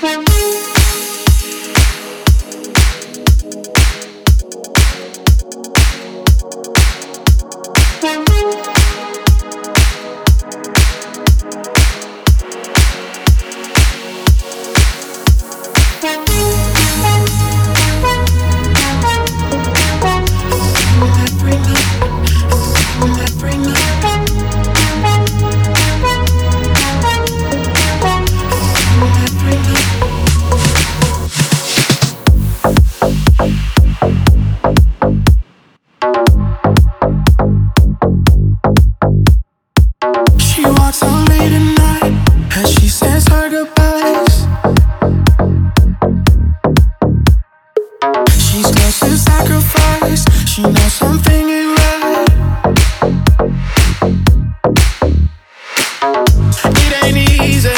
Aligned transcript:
Bye. 0.00 0.37
she 50.58 50.64
knows 50.64 50.92
something 50.92 51.46
right. 51.46 52.26
It 56.82 56.92
ain't 57.04 57.16
easy, 57.16 57.68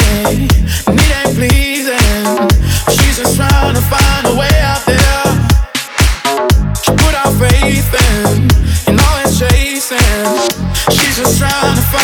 it 0.87 1.91
ain't. 1.91 2.51
She's 2.89 3.17
just 3.17 3.35
trying 3.35 3.75
to 3.75 3.81
find 3.81 4.25
a 4.25 4.35
way 4.35 4.49
out 4.63 4.83
there. 4.87 5.25
She 6.83 6.91
put 7.03 7.13
our 7.23 7.31
faith 7.39 7.93
in, 7.93 8.49
and. 8.87 8.99
She's 10.89 11.17
just 11.17 11.37
trying 11.37 11.75
to 11.75 11.81
find. 11.83 12.00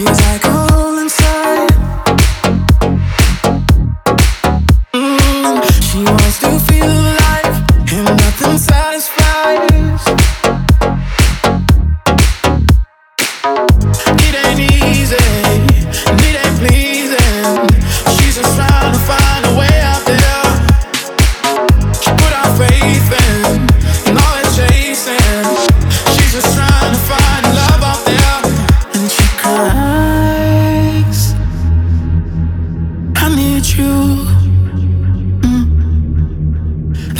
Seems 0.00 0.29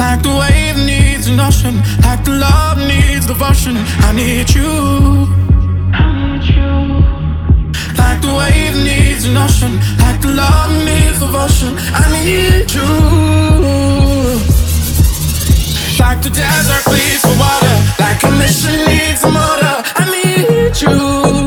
Like 0.00 0.22
the 0.22 0.34
wave 0.40 0.78
needs 0.90 1.28
an 1.28 1.38
ocean, 1.38 1.76
like 2.02 2.24
the 2.24 2.32
love 2.32 2.78
needs 2.78 3.26
devotion. 3.26 3.76
I 3.76 4.12
need 4.12 4.48
you. 4.58 4.72
I 5.92 6.04
need 6.16 6.44
you. 6.56 6.72
Like 8.00 8.20
the 8.22 8.32
wave 8.40 8.76
needs 8.88 9.24
an 9.26 9.36
ocean, 9.36 9.74
like 9.98 10.20
the 10.22 10.32
love 10.40 10.72
needs 10.88 11.20
devotion. 11.20 11.72
I 11.92 12.04
need 12.16 12.72
you. 12.76 12.90
Like 16.00 16.22
the 16.22 16.30
desert 16.30 16.82
pleads 16.88 17.22
for 17.22 17.36
water, 17.38 17.76
like 18.00 18.22
a 18.24 18.30
mission 18.40 18.76
needs 18.88 19.22
a 19.22 19.30
motor. 19.30 19.76
I 20.00 20.04
need 20.16 20.80
you. 20.80 21.39